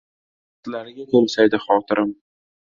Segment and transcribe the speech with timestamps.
[0.51, 2.13] Baxtlarga to‘lsaydi xotirim.